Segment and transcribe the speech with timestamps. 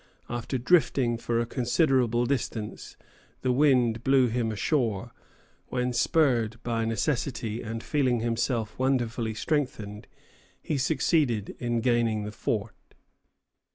[0.29, 2.97] After drifting for a considerable distance,
[3.43, 5.11] the wind blew him ashore,
[5.67, 10.07] when, spurred by necessity and feeling himself "wonderfully strengthened,"
[10.59, 12.95] he succeeded in gaining the fort.